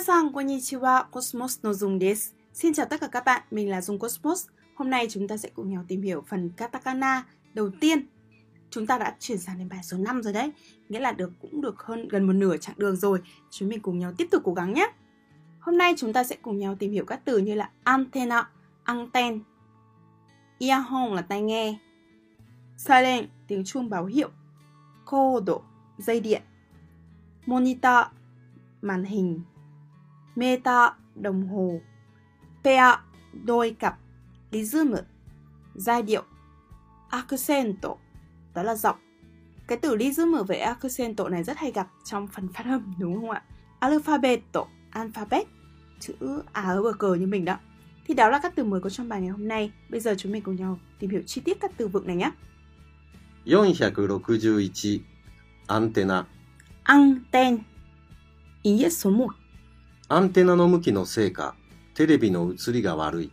[0.00, 2.34] sang konnichiwa, Cosmos no Dung desu.
[2.52, 4.46] Xin chào tất cả các bạn, mình là Dung Cosmos.
[4.74, 7.24] Hôm nay chúng ta sẽ cùng nhau tìm hiểu phần katakana
[7.54, 8.06] đầu tiên.
[8.70, 10.52] Chúng ta đã chuyển sang đến bài số 5 rồi đấy,
[10.88, 13.20] nghĩa là được cũng được hơn gần một nửa chặng đường rồi.
[13.50, 14.92] Chúng mình cùng nhau tiếp tục cố gắng nhé.
[15.60, 18.48] Hôm nay chúng ta sẽ cùng nhau tìm hiểu các từ như là antenna,
[18.84, 19.40] anten,
[20.58, 21.78] earphone là tai nghe,
[22.76, 24.30] siren tiếng chuông báo hiệu,
[25.04, 25.52] code
[25.98, 26.42] dây điện,
[27.46, 28.06] monitor
[28.82, 29.40] màn hình,
[30.38, 31.80] meter đồng hồ
[32.64, 32.94] pair
[33.44, 33.98] đôi cặp
[34.52, 34.94] rhythm
[35.74, 36.22] giai điệu
[37.08, 37.76] accent
[38.54, 38.96] đó là giọng.
[39.66, 43.30] Cái từ rhythm về accent này rất hay gặp trong phần phát âm đúng không
[43.30, 43.42] ạ?
[43.78, 44.40] Alphabet
[44.90, 45.46] alphabet
[46.00, 46.14] chữ
[46.52, 47.56] a ở bờ cờ như mình đó.
[48.06, 49.72] Thì đó là các từ mới có trong bài ngày hôm nay.
[49.90, 52.30] Bây giờ chúng mình cùng nhau tìm hiểu chi tiết các từ vựng này nhé.
[53.44, 55.30] 461
[55.66, 56.24] Antenna
[56.82, 57.62] antenna
[58.62, 59.26] Ý nghĩa số 1
[60.10, 61.54] アンテナの向きのせいか
[61.94, 63.30] テレビの映りが悪い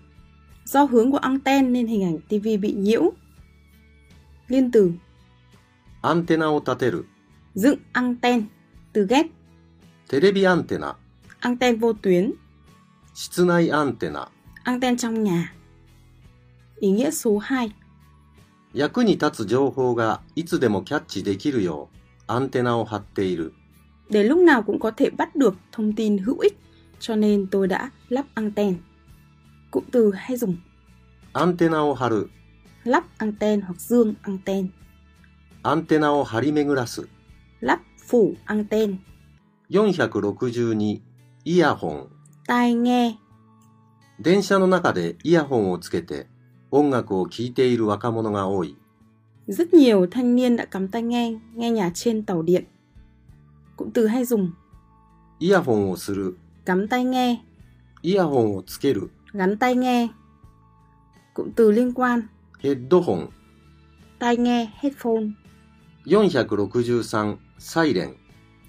[0.65, 3.13] Do hướng của anten nên hình ảnh TV bị nhiễu.
[4.49, 4.91] Liên từ
[6.01, 7.05] アンテナを立てる
[7.55, 8.43] dựng anten
[8.93, 9.27] từ ghép
[10.09, 10.97] テレビアンテナ
[11.41, 12.33] anten vô tuyến
[13.13, 14.29] 室内アンテナ
[14.65, 15.53] anten trong nhà.
[16.81, 17.71] Ý nghĩa số 2
[18.73, 23.53] 役に立つ情報がいつでもキャッチできるようアンテナを張っている
[24.10, 26.58] để lúc nào cũng có thể bắt được thông tin hữu ích,
[27.00, 28.76] cho nên tôi đã lắp anten.
[29.70, 30.56] Cụm từ hay dùng
[31.32, 32.30] アンテナを張る
[32.84, 34.68] lắp anten hoặc dương anten,
[35.62, 37.08] アンテナを張り巡らす
[37.60, 38.96] lắp phủ anten,
[39.70, 41.00] 462
[41.44, 42.08] イヤホン
[42.46, 43.14] tai nghe,
[44.20, 46.26] 電車の中でイヤホンをつけて
[46.72, 48.76] 音楽を聴いている若者が多い
[49.46, 52.64] rất nhiều thanh niên đã cắm tai nghe nghe nhạc trên tàu điện.
[53.76, 54.50] Cụm từ hay dùng
[55.40, 56.36] イヤホンをする
[56.66, 57.38] cắm tai nghe,
[58.02, 60.08] イヤホンをつける gắn tai nghe.
[61.34, 62.28] Cụm từ liên quan
[62.58, 63.30] ヘッドホン
[64.18, 65.32] tai nghe headphone,
[66.06, 68.16] 463サイレン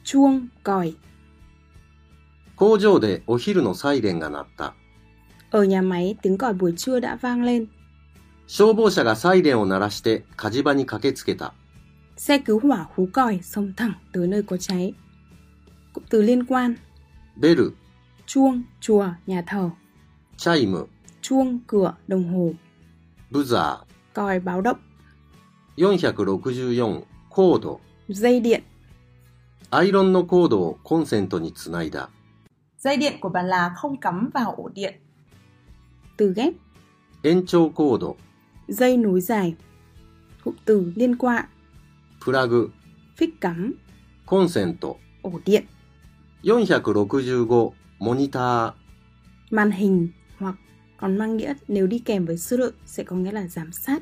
[0.04, 0.96] chuông, còi.
[2.56, 4.74] 工場でお昼のサイレンが鳴った
[5.52, 7.68] Ở nhà máy tiếng còi buổi trưa đã vang lên.
[8.48, 11.54] 消防車がサイレンを鳴らして火事場に駆けつけた
[12.18, 14.94] Xe cứu hỏa hú còi xông thẳng tới nơi có cháy.
[15.94, 16.76] Cụm từ liên quan
[17.36, 17.72] ベル
[18.26, 19.70] chuông, chùa, nhà thờ,
[20.38, 20.88] チャイム
[21.22, 22.54] chuông, cửa, đồng hồ,
[23.32, 23.78] ブザ
[24.14, 24.78] còi báo động,
[25.78, 28.64] ー464コード dây điện.
[29.70, 32.10] アイロンのコードをコンセントにつないだ
[32.78, 34.94] Dây điện của bà là không cắm vào ổ điện.
[36.18, 36.54] Từ ghép
[37.24, 38.16] 延長コード
[38.68, 39.56] dây nối dài.
[40.44, 41.46] Cụm từ liên quan
[42.26, 42.72] プラグ
[43.18, 43.74] phích cắm
[44.26, 45.66] コンセント ổ điện,
[46.44, 48.74] 465モニター
[49.52, 50.56] màn hình hoặc
[50.98, 54.02] còn mang nghĩa nếu đi kèm với số lượng sẽ có nghĩa là giám sát.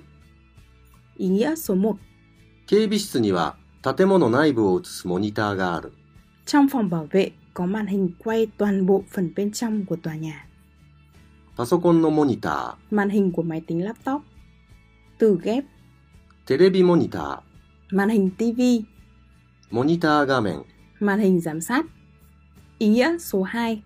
[1.18, 1.98] Ý nghĩa số 1.
[2.68, 5.92] 警備室には建物内部を映すモニターがある
[6.46, 10.16] Trong phòng bảo vệ có màn hình quay toàn bộ phần bên trong của tòa
[10.16, 10.46] nhà.
[11.58, 14.22] パソコンのモニタ Màn hình của máy tính laptop.
[15.18, 15.68] Từ ghép ー
[16.46, 17.44] テレビモニタ
[17.94, 18.84] màn hình TV, ー
[19.72, 20.64] モニター画面
[21.00, 21.86] màn hình giám sát.
[22.80, 23.82] Ý nghĩa số 2.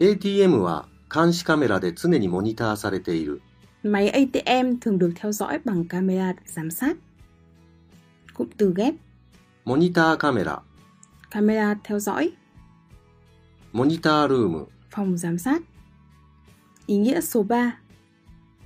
[0.00, 3.42] ATM は監視カメラで常にモニターされている
[3.84, 6.96] Máy ATM thường được theo dõi bằng camera giám sát.
[8.34, 8.94] Cụm từ ghép
[9.64, 10.62] モニターカメラ
[11.30, 12.32] camera theo dõi,
[13.72, 15.62] モニタールーム phòng giám sát.
[16.86, 17.72] Ý nghĩa số 3.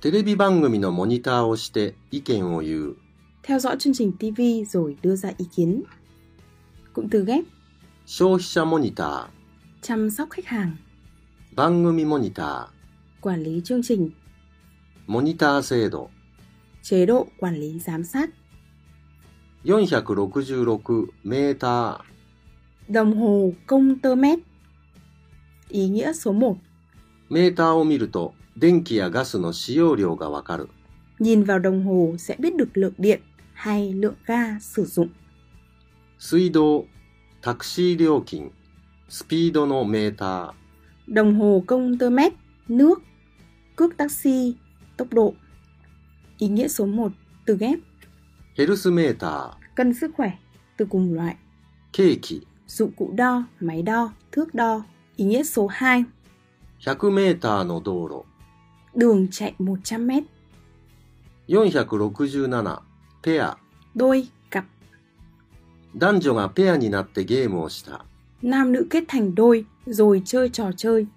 [0.01, 2.97] テレビ番組のモニターをして意見を言う
[3.43, 5.83] Theo dõi chương trình TV rồi đưa ra ý kiến.
[6.93, 7.43] Cụm từ ghép
[8.05, 9.27] 消費者モニタ
[9.81, 10.71] chăm sóc khách hàng,
[11.51, 12.67] ー番組モニタ
[13.21, 14.11] quản lý chương trình, ー
[15.07, 16.09] モニター制度
[16.83, 18.29] chế độ quản lý giám sát,
[19.65, 21.99] 466メータ
[22.89, 24.39] đồng hồ công tơ mét.
[25.69, 26.53] Ý nghĩa số 1.
[26.53, 26.55] ー
[27.29, 30.69] メーターを見ると電気やガスの使用量がわかる
[31.19, 33.21] Nhìn vào đồng hồ sẽ biết được lượng điện
[33.61, 35.09] hay lượng ga sử dụng.
[36.19, 36.85] 水道
[37.41, 38.51] タクシー料金
[39.07, 40.51] スピードのメーター
[41.07, 42.33] Đồng hồ công tơ mét,
[42.67, 43.01] nước,
[43.75, 44.55] cước taxi,
[44.97, 45.33] tốc độ.
[46.37, 47.11] Ý nghĩa số 1.
[47.45, 47.79] Từ ghép
[48.57, 50.31] ヘルスメータ cân sức khỏe,
[50.77, 51.35] từ cùng loại.
[51.35, 51.35] ー
[51.91, 54.83] ケーキ Dụng cụ đo, máy đo, thước đo.
[55.15, 56.03] Ý nghĩa số 2.
[56.79, 58.25] 100メーターの道路
[58.95, 60.23] Đường chạy 100 mét.
[61.47, 62.81] 467
[63.21, 63.57] ペア
[63.95, 64.65] Đôi, cặp.
[65.95, 68.05] 男女がペアになってゲームをした
[68.43, 71.07] Nam nữ kết thành đôi rồi chơi trò chơi.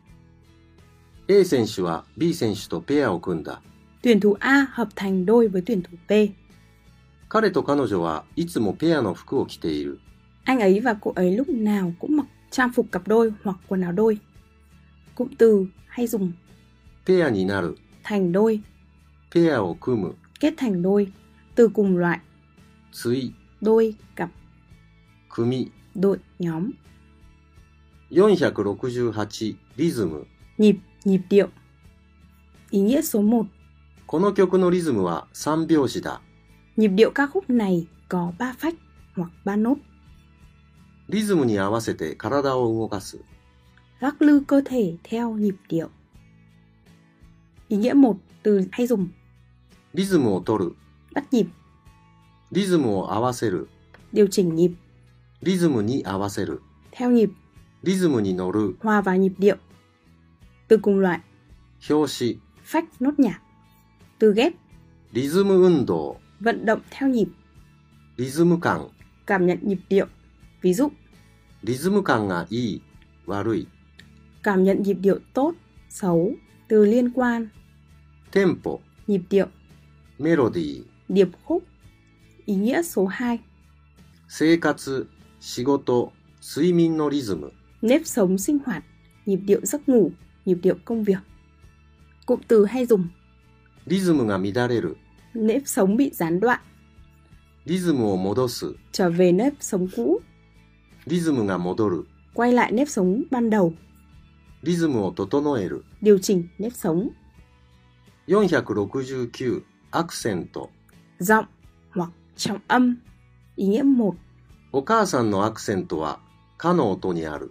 [1.28, 3.60] A 選手は B 選手とペアを組んだ。
[4.02, 6.32] Tuyển thủ A hợp thành đôi với tuyển thủ P.
[7.28, 9.98] 彼と彼女はいつもペアの服を着ている。
[10.44, 13.80] Anh ấy và cô ấy lúc nào cũng mặc trang phục cặp đôi hoặc quần
[13.80, 14.18] áo đôi.
[15.14, 16.32] Cụm từ hay dùng
[17.06, 17.76] ペアになる。
[18.02, 18.60] thành đôi,
[19.30, 20.14] ペアを組む。
[20.40, 21.12] kết thành đôi,
[21.54, 22.20] từ cùng loại,
[22.92, 23.32] 対。
[23.60, 24.30] đôi, cặp,
[25.28, 25.70] 組。
[25.94, 26.70] đội, nhóm,
[28.10, 30.26] 468リズム。
[30.58, 31.48] nhịp, nhịp điệu.
[32.70, 33.46] Ý nghĩa số 1,
[34.06, 36.20] この曲のリズムは3拍子だ。
[36.76, 38.74] nhịp điệu ca khúc này có 3 phách
[39.16, 39.76] hoặc 3 nốt.
[41.08, 43.18] リズムに合わせて体を動かす。
[44.00, 45.90] Lắc lư cơ thể theo nhịp điệu.
[47.68, 49.08] Ý nghĩa 1, từ hay dùng
[49.94, 50.76] リズムを取る。
[51.14, 51.46] bắt nhịp,
[52.52, 53.68] リズムを合わせる。
[54.12, 54.74] điều chỉnh nhịp,
[55.42, 56.60] リズムに合わせる。
[56.92, 57.30] theo nhịp,
[57.82, 58.76] リズムに乗る。
[58.80, 59.56] hòa vào nhịp điệu.
[60.68, 61.20] Từ cùng loại,
[61.80, 62.38] 拍子。
[62.64, 63.40] phách nốt nhạc.
[64.18, 64.52] Từ ghép,
[65.12, 66.16] リズム運動。
[66.40, 67.28] vận động theo nhịp,
[68.16, 68.88] リズム感。
[69.26, 70.06] cảm nhận nhịp điệu.
[70.62, 70.90] Ví dụ,
[71.62, 72.82] リズム感がいい。
[73.26, 73.66] 悪い。
[74.42, 75.54] cảm nhận nhịp điệu tốt,
[75.88, 76.32] xấu.
[76.68, 77.48] Từ liên quan,
[78.30, 78.80] テンポ。
[79.06, 79.46] nhịp điệu,
[80.18, 80.84] メロディー。
[81.08, 81.62] điệp khúc.
[82.46, 83.38] Ý nghĩa số 2,
[84.28, 85.06] 生活。
[85.40, 86.12] 仕事。
[86.42, 87.52] 睡眠のリズム。
[87.82, 88.82] nếp sống sinh hoạt,
[89.26, 90.10] nhịp điệu giấc ngủ,
[90.44, 91.18] nhịp điệu công việc.
[92.26, 93.08] Cụm từ hay dùng,
[93.86, 94.96] リズムが乱れる。
[95.34, 96.60] nếp sống bị gián đoạn,
[97.66, 98.74] リズムを戻す。
[98.92, 100.20] trở về nếp sống cũ,
[101.06, 102.06] リズムが戻る。
[102.34, 103.74] quay lại nếp sống ban đầu,
[104.62, 105.84] リズムを整える。
[106.00, 107.10] điều chỉnh nếp sống,
[108.28, 110.70] 469アクセント。
[111.18, 111.44] giọng
[111.90, 112.96] hoặc trọng âm.
[113.56, 114.14] Ý nghĩa 1,
[114.72, 116.20] お母さんのアクセントは、
[116.56, 117.50] かの音にある。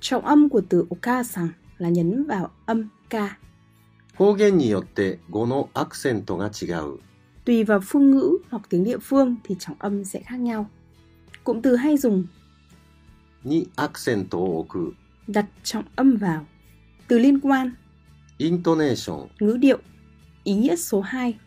[0.00, 1.48] trọng âm của từ okasan
[1.78, 3.14] là nhấn vào âm k.
[4.14, 6.98] 方言によって語のアクセントが違う。
[7.44, 10.70] Tùy vào phương ngữ hoặc tiếng địa phương thì trọng âm sẽ khác nhau.
[11.44, 12.24] Cụm từ hay dùng
[13.44, 14.94] にアクセントを置く。
[15.28, 16.46] đặt trọng âm vào.
[17.08, 17.76] Từ liên quan,
[18.38, 19.28] イントネーション。
[19.40, 19.78] ngữ điệu.
[20.44, 21.38] Ý nghĩa số 2,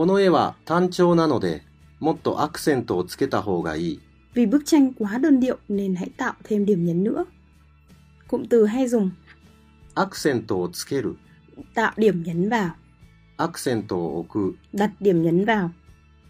[0.00, 1.62] この絵は単調なので、
[1.98, 4.00] もっとアクセントをつけた方がいい。
[4.34, 7.24] vì bức tranh quá đơn điệu nên hãy tạo thêm điểm nhấn nữa.
[8.28, 9.10] Cụm từ hay dùng
[9.94, 11.16] アクセントをつける。
[11.74, 12.70] tạo điểm nhấn vào,
[13.36, 14.56] アクセントを置く。
[14.72, 15.68] đặt điểm nhấn vào,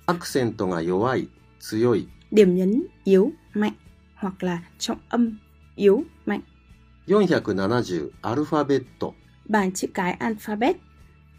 [0.07, 1.29] アクセントが弱い、
[1.61, 2.09] 強い。
[2.33, 3.75] điểm nhấn yếu, mạnh
[4.17, 5.39] hoặc là trọng âm
[5.77, 6.43] yếu, mạnh.
[7.07, 9.15] 470アルファベット。
[9.49, 10.75] Bảng chữ cái alphabet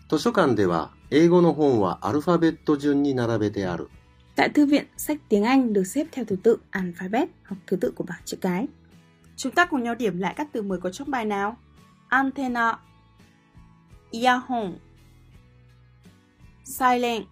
[0.10, 3.89] 図書館では英語の本はアルファベット順に並べてある。
[4.37, 7.93] Tại thư viện, sách tiếng Anh được xếp theo thứ tự alphabet hoặc thứ tự
[7.97, 8.67] của bảng chữ cái.
[9.37, 11.57] Chúng ta cùng nhau điểm lại các từ mới có trong bài nào.
[12.09, 12.79] Antenna
[14.13, 14.73] Earphone
[16.65, 17.27] Silent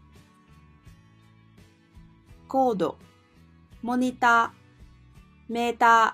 [2.49, 2.87] Code
[3.83, 4.51] Monitor
[5.49, 6.09] Meter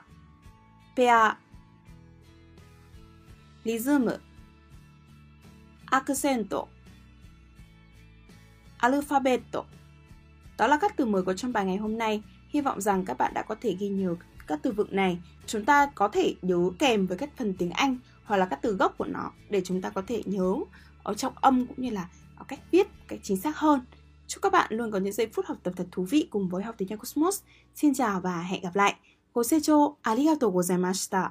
[0.97, 1.33] Pair
[3.65, 4.09] Rhythm
[5.91, 6.47] Accent
[8.92, 9.42] Alphabet
[10.58, 12.22] đó là các từ mới có trong bài ngày hôm nay.
[12.50, 14.16] Hy vọng rằng các bạn đã có thể ghi nhớ
[14.48, 15.20] các từ vựng này.
[15.46, 18.74] Chúng ta có thể nhớ kèm với các phần tiếng Anh hoặc là các từ
[18.74, 20.56] gốc của nó để chúng ta có thể nhớ
[21.04, 23.82] ở trong âm cũng như là ở cách viết cách chính xác hơn.
[24.28, 26.64] Chúc các bạn luôn có những giây phút học tập thật thú vị cùng với
[26.64, 27.42] học tiếng Anh Cosmos.
[27.76, 28.96] Xin chào và hẹn gặp lại.
[29.34, 31.30] Gosecho arigatou gozaimashita.